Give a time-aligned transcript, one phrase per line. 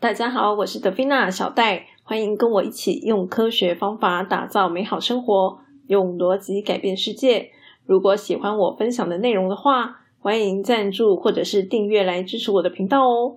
[0.00, 7.50] 大家好，我是德菲娜小戴，欢迎跟我一起用科学方法打造美好生活，用逻辑改变世界。
[7.84, 13.36] 如果喜欢我分享的内容的话，欢迎赞助或者是订阅来支持我的频道哦。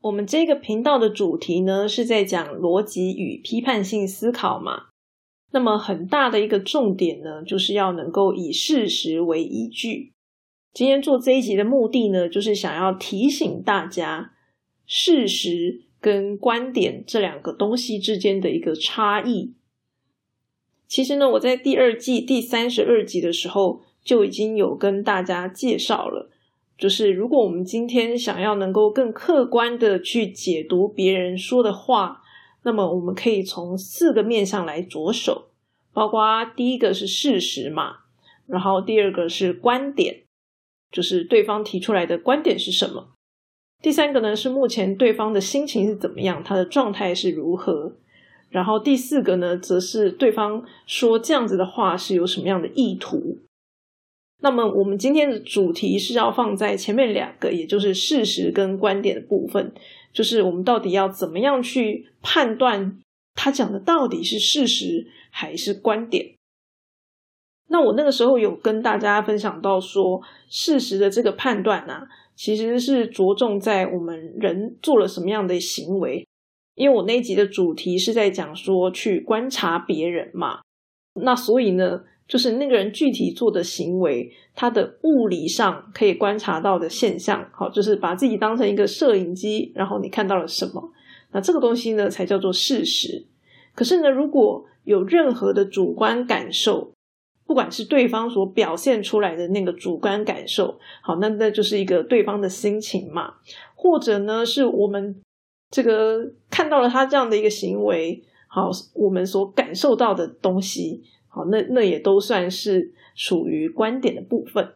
[0.00, 4.84] 我们这个频道的主题呢，是在讲逻辑与批判性思考嘛。
[5.50, 10.14] 那么很大的一个重点呢，就是要能够以事实为依据。
[10.72, 14.32] 今天做这一集的目的呢，就是想要提醒大家。
[14.90, 19.52] 事实跟观点这两个东西之间的一个差异，
[20.86, 26.30] 其实呢，我在第二季第三十二集的时候就已经有跟大家介绍了。
[26.78, 32.22] 就是如果我们今天想要能够更客观的去解读别人说的话，
[32.62, 35.50] 那么我们可以从四个面向来着手，
[35.92, 37.96] 包括第一个是事实嘛，
[38.46, 40.22] 然后第二个是观点，
[40.90, 43.17] 就是对方提出来的观点是什么。
[43.80, 47.92] 第三个呢是目前对方的心情是怎么样，他的状态是如何。
[48.50, 53.38] 然后第四个呢，则是对方说这样子的话是有什么样的意图。
[54.40, 59.72] 那么我们今天的主题是要放在前面两个，也就是事实跟观点的部分，
[60.12, 62.98] 就是我们到底要怎么样去判断
[63.34, 66.34] 他讲的到底是事实还是观点。
[67.68, 72.08] 那我那个时候有跟大家分享到说，事实的这个判断啊。
[72.38, 76.24] 其实是着重在我们人做了什么样的行为，
[76.76, 80.60] 因为我那一集的主题是在讲说去观察别人嘛，
[81.20, 90.92] 那所以呢，就是那个人具体做的行为，他的物理上可以观察到的现象，好，就是把自己当成一个摄影机，然后你看到了什么，
[91.32, 93.26] 那这个东西呢才叫做事实。
[93.74, 96.92] 可是呢，如果有任何的主观感受，
[97.48, 103.36] 不管是对方所表现出来的那个主观感受，好，那那就是一个对方的心情嘛，
[103.74, 105.18] 或者呢，是我们
[105.70, 114.74] 这个看到了他这样的一个行为，好，我们所感受到的东西，好，那那也都算是属于观点的部分。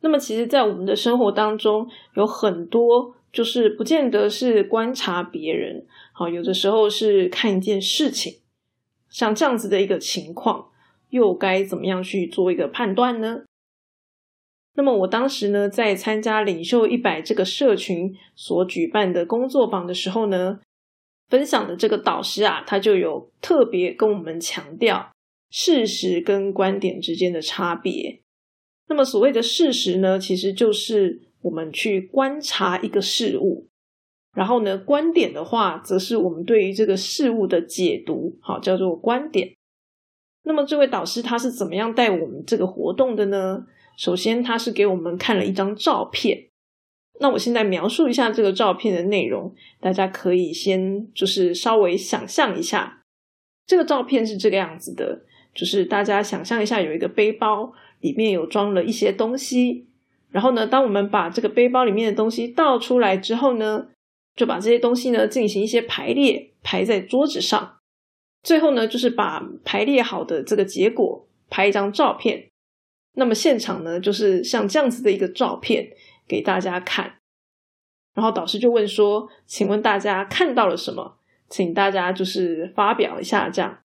[0.00, 8.38] 那么，其实，在我们的生活当中，有很多就是不见得是观察别人，好，有的时候是看一件事情，
[9.10, 10.70] 像这样子的一个情况。
[11.10, 13.44] 又该怎么样去做一个判断呢？
[14.74, 20.60] 那么我当时呢，在参加领袖一百这个社群所举办的工作坊的时候呢，
[21.28, 25.10] 分享的这个导师啊，他就有特别跟我们强调
[25.50, 28.20] 事实跟观点之间的差别。
[28.88, 33.66] 那么所谓的事实呢，其实就是我们去观察一个事物，
[34.34, 39.55] 然后呢，观点的话，则是我们对于这个事物的解读，好，叫做观点。
[40.48, 43.66] 那么这位导师他是怎么样带我们这个活动的呢？
[43.96, 46.46] 首先，他是给我们看了一张照片。
[47.18, 53.02] 那我现在描述一下这个照片的内容，大家可以先就是稍微想象一下。
[53.66, 59.88] 这个照片是这个样子的，就是大家想象一下，有一个背包，里面有装了一些东西。
[60.30, 63.88] 然后呢，当我们把这个背包里面的东西倒出来之后呢，
[64.36, 67.75] 就把这些东西呢进行一些排列，排在桌子上。
[68.46, 72.48] 最后呢，就是把排列好的这个结果拍一张照片。
[73.14, 75.88] 那么现场呢，就是像这样子的一个照片
[76.28, 77.16] 给大家看。
[78.14, 81.18] 然后导师就问说：“请问大家看到了什么？
[81.48, 83.80] 请大家就是发表一下这样。”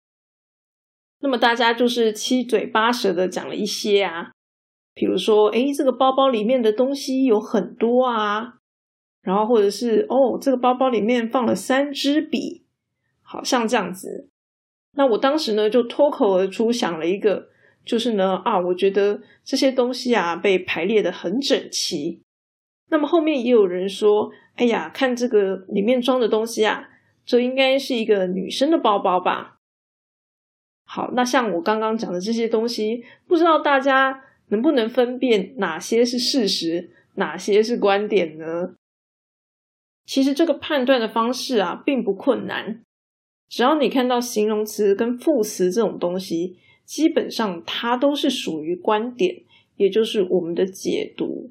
[1.21, 4.33] 那么大家就是七嘴八舌的讲了一些啊，
[4.95, 8.55] 比如说：“诶，这个包包里面的东西有很多啊。”
[9.21, 12.65] 然后或者是：“哦，这个包包里面放了三支笔。”
[13.21, 14.31] 好像这样子。
[14.97, 17.49] 那我当时呢，就脱口而出想了一个，
[17.85, 22.23] 就是呢，啊，我觉得这些东西啊被排列的很整齐。
[22.89, 26.89] 那么后面也有人说，哎呀，看这个里面装的东西啊，
[27.25, 29.59] 这应该是一个女生的包包吧？
[30.85, 38.75] 好，那像我刚刚讲的这些东西，不知道大家能不能分辨哪些是事实，哪些是观点呢？
[40.07, 42.81] 其实这个判断的方式啊，并不困难。
[43.49, 49.43] 只要你看到形容词跟副词这种东西，基本上它都是属于观点，
[49.77, 51.51] 也就是我们的解读。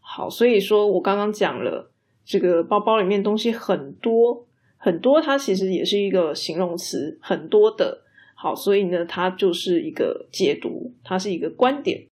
[0.00, 1.90] 好，所以说我刚刚讲了，
[2.24, 4.46] 这个包包里面东西很多
[4.76, 8.02] 很多，它其实也是一个形容词，很多的。
[8.34, 12.06] 好，所以呢，它就是一个解读，它是一个观点。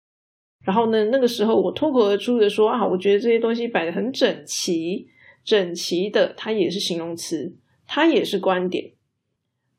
[0.64, 5.08] 然后呢，那个时候我脱口而出的说啊，我觉得这些东西摆的很整齐，
[5.44, 7.56] 整齐的，它也是形容词，
[7.86, 8.92] 它也是观点。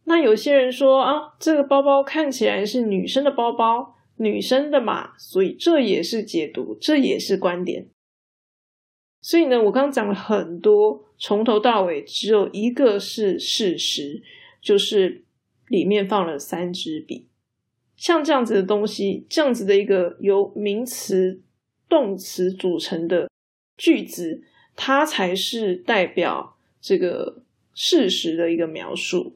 [0.03, 7.87] 那有些人说啊，这个包包看起来是女生的包包，女生的嘛，所以这也是解读，这也是观点。
[9.21, 14.23] 所以呢，我刚刚讲了很多，从头到尾只有一个是事实，
[14.59, 15.23] 就是
[15.67, 17.27] 里面放了三支笔。
[17.95, 21.43] 像这样子的东西，这样子的一个由名词、
[21.87, 23.29] 动词组成的
[23.77, 24.41] 句子，
[24.75, 27.43] 它才是代表这个
[27.75, 29.35] 事实的一个描述。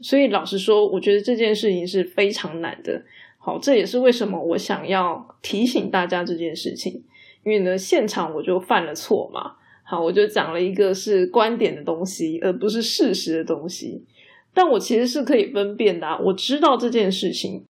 [0.00, 3.02] 所以老实说，我觉得这件事情是非常难的。
[3.38, 7.04] 好，这也是为什么我想要提醒大家这件事情。
[7.44, 9.54] 因为呢，现场我就犯了错嘛。
[9.84, 14.04] 好，我就讲了一个是观点的东西，而不是事实的东西。
[14.52, 17.64] 但我其实是可以分辨的，我知道这件事情。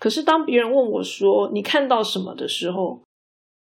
[0.00, 3.04] 可是当别人问我说“你看到什么”的时候，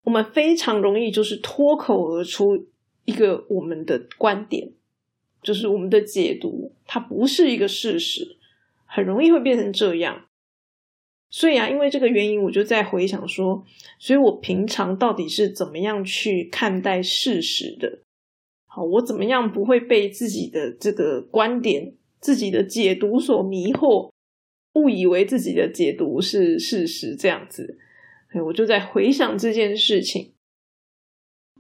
[0.04, 2.68] 我们非常容易就是脱口而出
[3.06, 4.72] 一个我们的观点，
[5.41, 8.38] 就是我们的解读，它不是一个事实，
[8.86, 10.25] 很容易会变成这样。
[11.30, 13.63] 所以啊，因为这个原因，我就在回想说，
[14.00, 18.00] 所以我平常到底是怎么样去看待事实的？
[18.65, 24.12] 好，我怎么样不会被自己的这个观点、自己的解读所迷惑，
[24.74, 27.77] 误以为自己的解读是事实这样子？
[28.31, 30.33] 哎，我就在回想这件事情。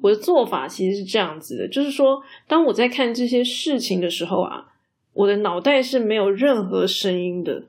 [0.01, 4.73] 我的做法其实是这样子的，就是说，当我在看这些事情的时候啊，
[5.13, 7.65] 我的脑袋是没有任何声音的。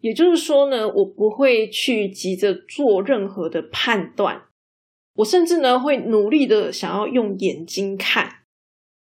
[0.00, 4.42] 也就是说呢，我不会去急着做任何的判断，
[5.14, 8.38] 我甚至呢会努力的想要用眼睛看，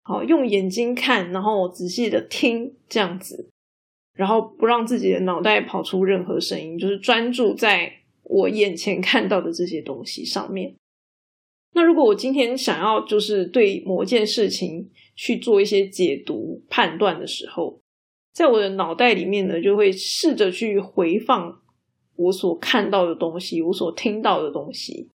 [0.04, 3.50] 好用眼睛看，然后仔细的听这样子，
[4.14, 10.76] 然后不让自己的脑袋跑出任何声音，就是专注在我眼前看到的这些东西上面。
[11.74, 17.80] 那如果我今天想要就是对某件事情去做一些解读判断的时候，
[18.33, 21.62] 在我的脑袋里面呢，就会试着去回放
[22.16, 25.10] 我所看到的东西，我所听到的东西。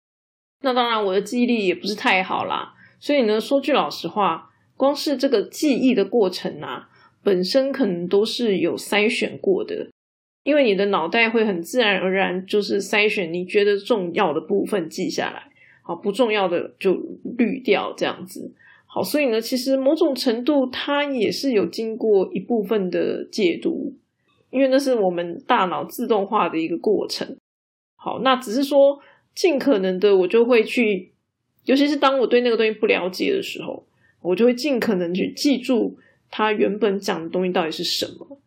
[0.62, 2.72] 那当然，我的记忆力也不是太好啦。
[2.98, 6.88] 所以呢，说句老实话，光是这个记忆的过程啊，
[7.22, 9.90] 本身可能都是有筛选过的，
[10.42, 15.50] 因为你的脑袋会很自然而然就是筛选你觉得重要的部分记下来，
[15.86, 16.94] 好，不重要的就
[17.36, 18.54] 滤掉这样子。
[18.86, 23.94] 好，所以呢，其实某种程度它也是有经过一部分的解读，
[24.50, 27.36] 因为那是我们大脑自动化的一个过程。
[27.96, 28.98] 好，那只是说
[29.34, 31.12] 尽可能的，我就会去，
[31.64, 33.86] 尤其是当我对那个东西不了解的时候，
[34.22, 35.98] 我就会尽可能去记住
[36.30, 38.40] 它原本讲的东西到底是什么。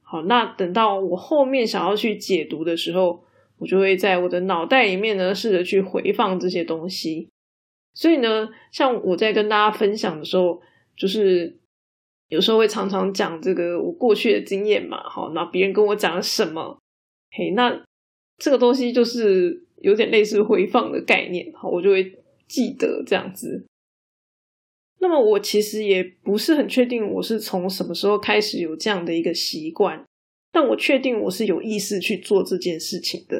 [0.00, 3.24] 好，那等到我后面想要去解读的时候，
[3.58, 7.28] 我就会在我的脑袋里面呢，试着去回放这些东西。
[7.94, 10.60] 所以呢，像我在跟大家分享的时候，
[10.96, 11.58] 就是
[12.28, 16.78] 有时候会常常讲这个我过去的经验嘛，好，那别人跟我讲什么，
[17.30, 17.84] 嘿，那
[18.36, 23.66] 这个东西就是有点类似回放的概念，好，我就会记得这样子。
[25.00, 30.04] 那么我其实也不是很确定我是从什么时候开始有这样的一个习惯，
[30.50, 33.37] 但我确定我是有意识去做这件事情的，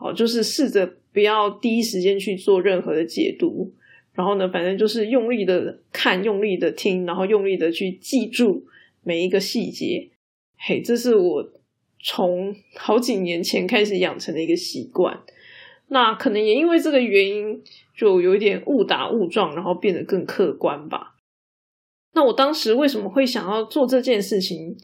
[0.00, 3.70] 好，就是试着不要第一时间去做任何的解读。
[4.14, 8.64] 然后呢，反正就是用力的看，用力的听，然后用力的去记住
[9.02, 10.08] 每一个细节。
[10.56, 11.52] 嘿，这是我
[12.02, 15.22] 从好几年前开始养成的一个习惯。
[15.88, 17.62] 那可能也因为这个原因，
[17.94, 21.16] 就有一点误打误撞，然后变得更客观吧。
[22.14, 24.76] 那我当时为什么会想要做这件事情？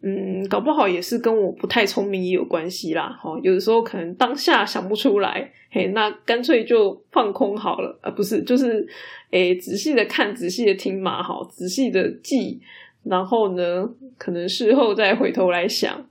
[0.00, 3.08] 嗯，搞不好也是跟我不太聪明也有关系啦。
[3.20, 8.86] 哈，有的时候可能当下想不出来，嘿，那干脆就放空好了啊，不是，就是
[9.32, 12.60] 诶，仔细的看，仔细的听嘛，好，仔细的记，
[13.02, 16.08] 然后呢，可能事后再回头来想，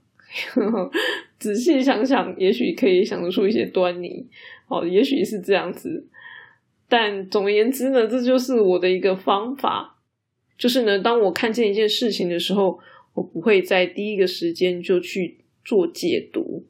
[1.40, 4.26] 仔细想想，也许可以想得出一些端倪。
[4.68, 6.06] 哦，也许是这样子，
[6.90, 9.96] 但总而言之呢，这就是我的一个方法，
[10.58, 12.78] 就是呢，当我看见一件事情的时候。
[13.18, 16.66] 我不会在第一个时间就去做解读。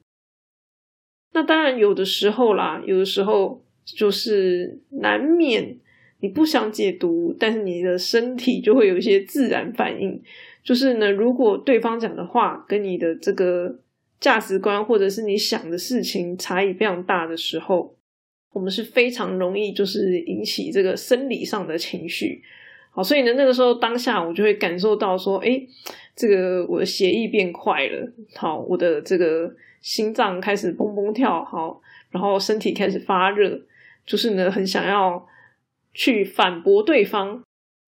[1.31, 5.77] 那当然有的时候啦，有的时候就是难免
[6.21, 10.19] 你不想解读，但是你的身体就会有一些自然反应。
[10.63, 13.79] 就是呢，如果对方讲的话跟你的这个
[14.19, 17.95] 价值观或者是你想的事情差异非常大的时候，
[18.53, 22.41] 我们是非常容易就是引起这个生理上的情绪。
[22.91, 25.67] 好，所以呢，那个时候当下我就会感受到说，哎。
[26.19, 33.61] 这个我的血液变快了，好，我的这个心脏开始砰砰跳，好，然后身体开始发热，
[34.05, 35.25] 就是呢，很想要
[35.93, 37.41] 去反驳对方。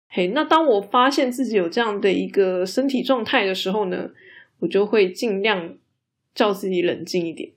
[0.10, 4.10] 嘿，那当我发现自己有这样的一个身体状态的时候呢，
[4.58, 5.78] 我就会尽量
[6.34, 7.52] 叫自己冷静一点，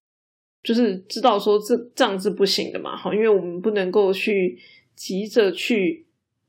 [0.62, 4.58] 就是知道说这这样是不行的嘛，好，因为我们不能够去
[4.94, 6.04] 急着去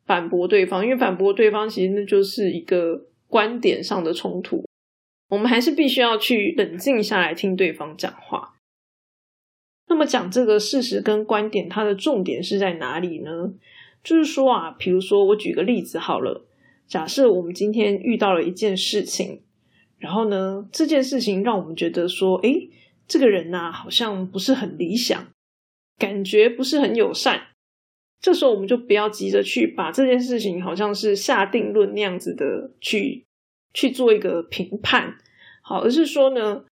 [0.05, 4.65] 反驳对方，因为反驳对方其实那就是一个观点上的冲突。
[5.29, 8.55] 我们还是必须要去冷静下来听对方讲话。
[9.88, 13.53] 那么讲这个事实跟观点，它的重点是在哪里呢？
[14.03, 16.45] 就是说啊，比如说我举个例子好了，
[16.88, 19.43] 假设我们今天遇到了一件事情，
[19.98, 22.69] 然后呢，这件事情让我们觉得说，诶，
[23.07, 25.27] 这个人呐，好像不是很理想，
[25.98, 27.49] 感觉不是很友善。
[28.21, 33.25] 这时候我们就不要急着去把这件事情好像是下定论那样子的去
[33.73, 35.15] 去做一个评判，
[35.61, 36.65] 好，而是说呢。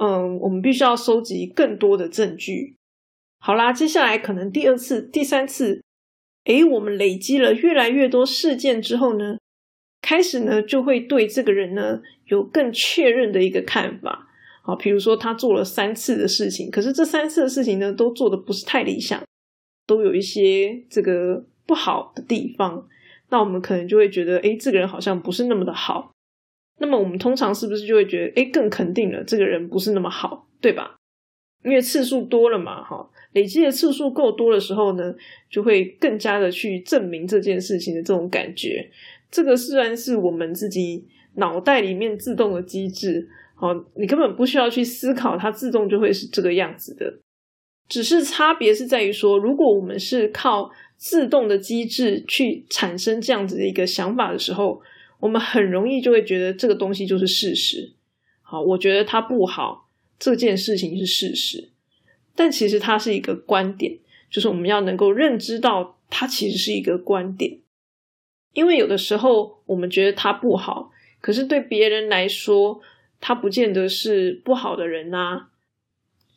[0.00, 2.76] 嗯，我们必须要收集更多的证据。
[3.38, 5.82] 好啦，接下来可能第二次、第三次，
[6.44, 9.36] 诶，我们累积了越来越多事件之后呢，
[10.00, 14.26] 开始呢就会对这个人呢有更确认的一个看法。
[14.62, 19.22] 好，比如说他做了三次的事情，可是这三次的事情呢都做的不是太理想，
[19.86, 22.88] 都有一些这个不好的地方，
[23.30, 26.12] 那我们可能就会觉得，诶，这个人好像不是那么的好。
[26.78, 30.96] 那么我们通常是不是就会觉得，哎，更肯定了这个人不是那么好，对吧？
[31.64, 35.14] 因为次数多了嘛，哈，累积的次数够多的时候呢，
[35.48, 38.90] 就会更加的去证明这件事情的这种感觉。
[39.30, 47.20] 这个虽然是我们自己脑袋里面自动的机制，好，你根本不需要去思考，它自动就会是这个样子的。
[47.88, 54.82] 只是差别是在于说，如果我们是靠自动的机制去产生这样子的一个想法的时候。
[55.22, 57.92] 我们很容易就会觉得这个东西就是事实。
[58.40, 61.70] 好，我觉得它不好，这件事情是事实。
[62.34, 67.60] 但其实它是一个观点，就是我们要能够认知到它其实是一个观点。
[68.52, 72.80] 因为有的时候我们觉得它不好，可是对别人来说，
[73.20, 75.50] 他不见得是不好的人呐。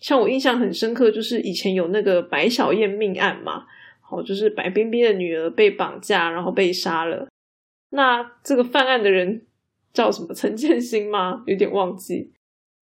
[0.05, 3.65] 像我印象很深刻，就是以前有那个白小燕命案嘛，
[4.01, 7.27] 好，就是白冰冰的女儿被绑架，然后被杀了。
[7.89, 9.47] 那这个犯案的人
[9.93, 10.31] 叫什么？
[10.31, 11.41] 陈建新吗？
[11.47, 12.31] 有点忘记。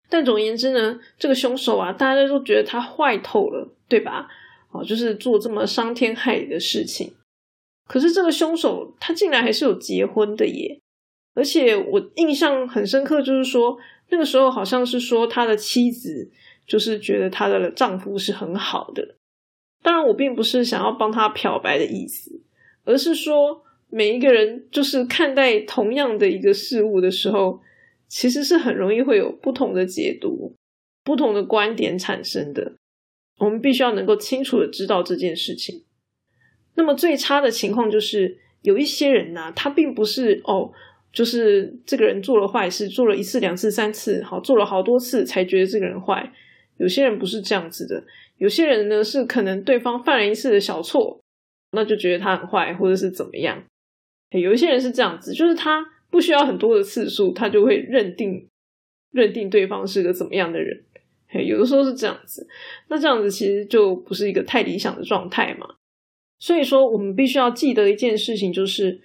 [0.09, 4.29] 但总而言之呢，这个凶手啊，大家都觉得他坏透了，对吧？
[4.71, 7.15] 哦，就是做这么伤天害理的事情。
[7.89, 10.79] 可是这个凶手他竟然还是有结婚的耶！
[11.35, 13.77] 而且我印象很深刻，就是说
[14.11, 16.31] 那个时候好像是说他的妻子
[16.67, 19.17] 就是觉得她的丈夫是很好的。
[19.83, 22.41] 当然，我并不是想要帮他漂白的意思，
[22.85, 23.65] 而是说。
[23.93, 27.61] 每一个人就是看待同样的一个事物的时候，
[28.07, 30.55] 其实是很容易会有不同的解读、
[31.03, 32.75] 不同的观点产生的。
[33.39, 35.83] 我们必须要能够清楚的知道这件事情。
[36.77, 40.71] 那么最差的情况就是有一些人呢，他并不是哦，
[41.13, 46.33] 就是这个人做了坏事，做了一次、两次、三次，好，做了好多次才觉得这个人坏。
[46.81, 48.03] 有些人不是这样子的，
[48.39, 51.21] 有些人呢是可能对方犯了一次的小错，
[51.73, 53.63] 那就觉得他很坏，或者是怎么样。
[54.31, 58.49] 有一些人是这样子，就是他不需要很多的次数，他就会认定
[59.13, 60.83] 认定对方是个怎么样的人。
[61.47, 62.49] 有的时候是这样子，
[62.89, 65.67] 那这样子其实就不是一个太理想的状态嘛。
[66.39, 69.01] 所以说，我们必须要记得一件事情，就是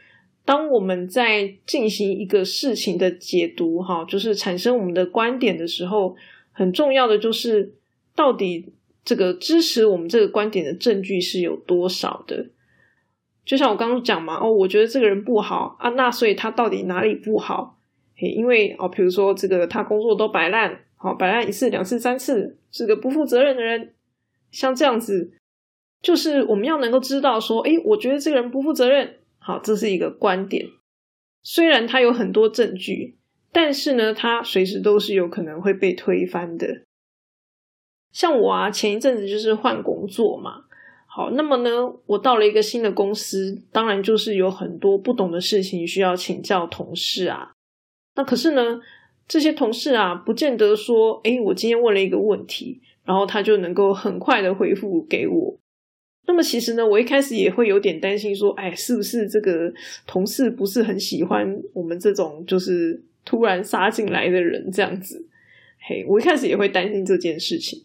[0.45, 6.15] 当我们在进行一个事情的解读，哈，就是产生我们的观点的时候，
[6.55, 7.75] 很重要的就是
[8.15, 12.47] 到底这个支持我们这个观点的证据是有多少的。
[13.43, 17.77] 就像我刚刚讲嘛，哦，我觉得这个人不好啊，那所以他到底哪里不好？
[18.17, 23.93] 因为哦，比如说这个他工作都摆烂，好摆烂一次、两次、三次，是个不负责任的人。
[24.49, 25.33] 像这样子，
[26.01, 30.65] 就是我们要能够知道说，诶，我觉得这个人不负责任，好，这是一个观点。
[31.43, 33.17] 虽然他有很多证据，
[33.55, 36.81] 但是呢，他随时都是有可能会被推翻的。
[38.11, 40.65] 像我啊，前一阵子就是换工作嘛。
[41.07, 41.69] 好，那么呢，
[42.05, 47.53] 我到了一个新的公司，当然就是有很多不懂的事情需要请教同事啊。
[48.15, 48.81] 那可是呢，
[49.25, 55.57] 这些同事啊，不见得说，诶，我今天问了一个问题，然后他就能够很快的回复给我。
[56.27, 59.71] 那么其实呢，我一开始也会有点担心，说，哎，是不是这个
[60.05, 65.27] 同事不是很喜欢我们这种就是突然杀进来的人这样子？
[65.79, 67.81] 嘿，我一开始也会担心这件事情。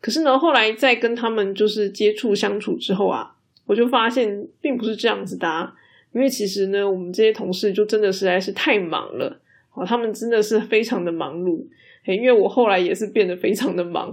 [0.00, 5.48] 可是呢，后来在跟他们就是接触相处之后啊，我就发现并不是这样子的。
[5.48, 5.74] 啊
[6.12, 9.40] 因为其实呢，我们这些同事就真的实在是太忙了，
[9.72, 11.64] 哦，他们真的是非常的忙碌。
[12.02, 14.12] 嘿因为我后来也是变得非常的忙，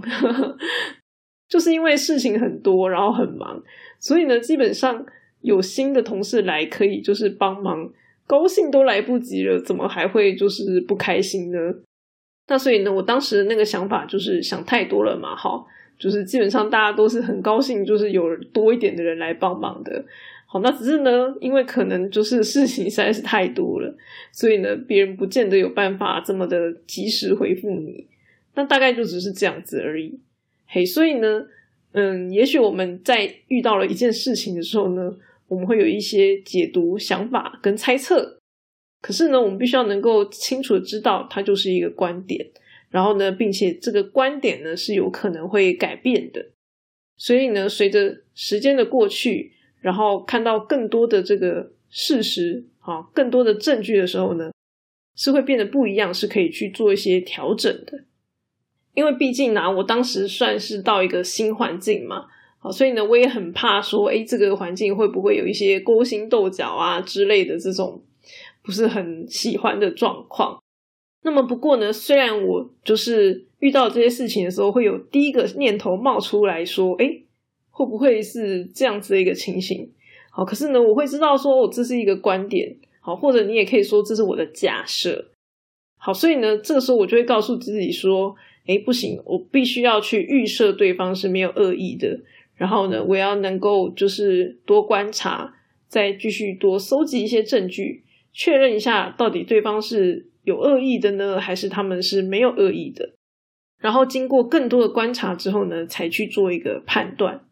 [1.48, 3.60] 就是因为事情很多，然后很忙，
[3.98, 5.04] 所以呢，基本上
[5.40, 7.90] 有新的同事来可以就是帮忙，
[8.28, 11.58] 高兴都来不及了，怎么还会就是不开心呢？
[12.46, 15.66] 那所以呢，我当时那个想法就是想太多了嘛，哈。
[15.98, 20.04] 就是基本上大家都是很高兴，就是有多一点的人来帮忙的。
[20.46, 23.92] 好，那只是呢，因为可能就是事情实在是太多了，
[24.30, 28.06] 所以呢，别人不见得有办法这么的及时回复你。
[28.54, 30.20] 那大概就只是这样子而已。
[30.68, 31.46] 嘿，所以呢，
[31.90, 35.16] 嗯，也许我们在遇到了一件事情的时候呢，
[35.48, 38.38] 我们会有一些解读、想法跟猜测。
[39.00, 42.50] 可是呢，我们必须要能够清楚的知道，它就是一个观点。
[42.90, 46.46] 然后呢，并且这个观点呢是有可能会改变的。
[47.16, 49.54] 所以呢，随着时间的过去。
[49.80, 54.50] 然后看到更多的这个事实，啊，更多的证据的时候呢，
[55.14, 58.02] 是会变得不一样，是可以去做一些调整的。
[58.94, 62.26] 因为毕竟呢，我当时算是到一个新环境嘛，
[62.58, 68.02] 好，所以呢，我也很怕说，哎，这个环境会不会有一些勾心斗角啊之类的这种
[68.62, 70.60] 不是很喜欢的状况。
[71.22, 77.22] 那么不过呢，虽然我就是遇到这些事情的时候，会有第一个念头冒出来说，哎。
[77.70, 79.88] 会不会是这样子的一个情形？
[80.32, 85.30] 好，可是呢，我会知道说，我这是一个观点，好，或者你也可以说这是我的假设，
[85.96, 88.34] 好，所以呢，这个时候我就会告诉自己说，
[88.66, 92.18] 哎，不行，我必须要去预设对方是没有恶意的，
[92.58, 95.54] 然后呢，我要能够就是多观察，
[95.86, 103.14] 再继续多搜集一些证据，确认一下到底对方是有恶意的呢，还是他们是没有恶意的，
[103.78, 107.44] 然后经过更多的观察之后呢，才去做一个判断。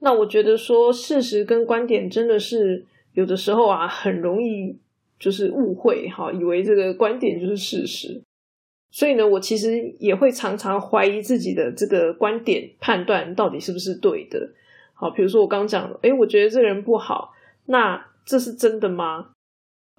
[0.00, 4.78] 那我觉得说事实跟观点真的是有的时候啊，很容易
[5.18, 8.22] 就是误会哈，以为这个观点就是事实。
[8.92, 14.52] 所以呢，我其实也会常常怀疑自己的这个观点判断到底是不是对的。
[14.92, 17.32] 好，比如说我刚讲了，诶，我觉得这个人不好，
[17.66, 19.30] 那这是真的吗？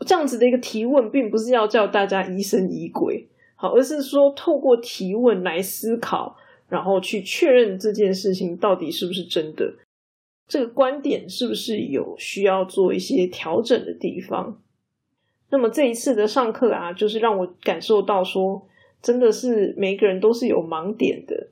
[0.05, 6.37] 这样子的一个提问，并不是要叫大家疑神疑鬼，好，而是说透过提问来思考，
[6.69, 9.73] 然后去确认这件事情到底是不是真的。
[10.47, 14.61] 这个观点是不是有需要做一些调整的地方？
[15.49, 18.67] 那么这一次的上课啊，就是让我感受到说，
[19.03, 21.49] 真的是每个人都是有盲点的。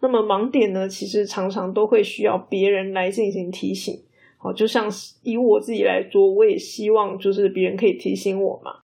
[0.00, 4.00] 那么盲点呢，其实常常都会需要别人来进行提醒。
[4.38, 4.88] 好，就像
[5.22, 8.80] 以我自己来说，我也希望就是别人可以提醒我嘛。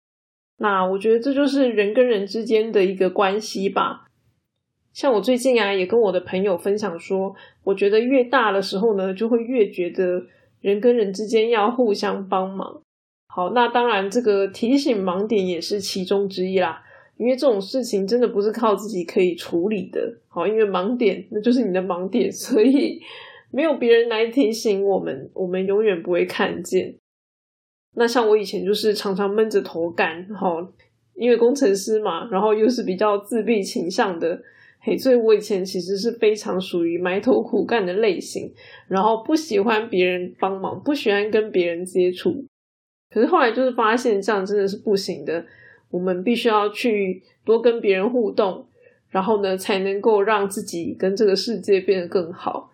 [0.58, 4.08] 那我觉得这就是人跟人之间的一个关系吧。
[4.92, 10.24] 像我最近啊，也跟我的朋友分享说，我觉得越大的时候呢，就会越觉得
[10.60, 12.80] 人跟人之间要互相帮忙。
[13.28, 16.82] 好，那当然这个提醒盲点也是其中之一啦，
[17.16, 20.18] 因为这种事情真的不是靠自己可以处理的。
[20.28, 23.00] 好，因为盲点那就是你的盲点， 所以
[23.50, 26.96] 没有别人来提醒我们，我们永远不会看见。
[27.96, 30.56] 那像我以前就是常常闷着头干，好，
[31.14, 34.42] 因为工程师嘛，然后又是比较自闭倾向的。
[34.80, 38.52] 嘿，所以我以前其实是非常属于埋头苦干的类型，
[38.88, 42.44] 然后不喜欢别人帮忙，不喜欢跟别人接触。
[43.08, 45.46] 可是后来就是发现这样真的是不行的，
[45.94, 48.66] 我们必须要去多跟别人互动，
[49.10, 52.72] 然后呢才能够让自己跟这个世界变得更好。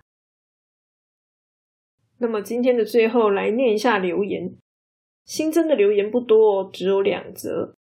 [2.17, 4.55] 那么今天的最后来念一下留言，
[5.27, 7.75] 新增的留言不多，哦只有两则。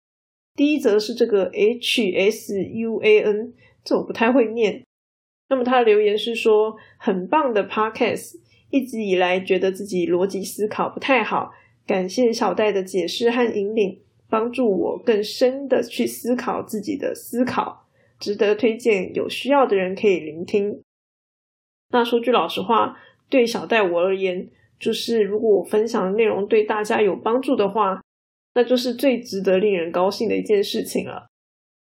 [0.55, 3.53] 第一则是这个 H S U A N。
[3.85, 4.85] 这我不太会念。
[5.51, 8.37] 那么他的留言是说，很棒的 podcast，
[8.71, 11.53] 一直以来觉得自己逻辑思考不太好，
[11.87, 17.87] 感谢小戴的解释和引领，帮助我更深的去思考自己的思考，
[18.19, 20.83] 值得推荐，有需要的人可以聆听。
[21.91, 22.97] 那说句老实话，
[23.29, 28.03] 对小戴我而言，就是如果我分享的内容对大家有帮助的话，
[28.55, 31.27] 那就是最值得令人高兴的一件事情了。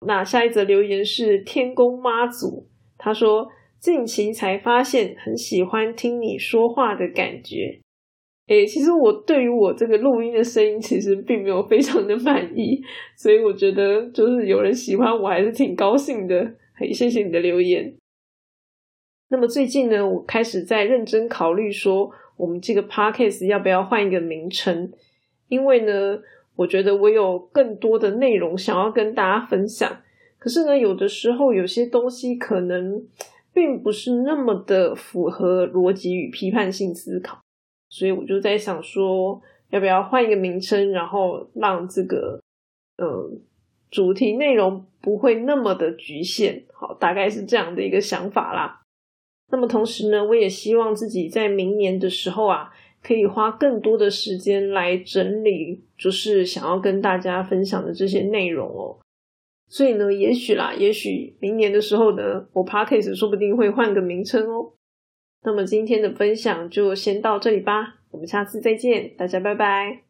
[0.06, 2.68] 那下一则留言是天宫妈祖，
[2.98, 3.48] 他说
[3.80, 7.80] 近期才发现很喜欢听你说话的感觉。
[8.48, 12.82] 诶，其实我对于我这个录音的声音其实并没有非常的满意，
[13.16, 16.54] 所以我觉得就是有人喜欢我还是挺高兴的。
[16.76, 17.96] 嘿，谢谢你的留言。
[19.30, 24.92] 那么最近呢，我开始在认真考虑说，我们这个 podcast 要不要换一个名称，
[25.48, 26.20] 因为呢。
[26.58, 30.02] 我觉得我有更多的内容想要跟大家分享，
[30.40, 33.06] 可是呢，有的时候有些东西可能
[33.54, 37.42] 并不是那么的符合逻辑与批判性思考，
[37.90, 42.42] 所以我就在想说，要不要换一个名称，然后让这个
[42.98, 43.42] 嗯
[43.92, 48.82] 主题内容不会那么的局限，好，大概是这样的一个想法啦。
[49.52, 52.72] 那么同时呢，我也希望自己在明年的时候啊。
[53.08, 58.98] 可以花更多的时间来整理，就是想要跟大家分享的这些内容哦。
[59.70, 64.74] 所以呢，也许啦，也许明年的时候呢，我 podcast 说不定会换个名称哦。
[65.46, 67.96] 那么今天的分享就先到这里吧。
[68.12, 70.05] 我们下次再见，大家拜拜。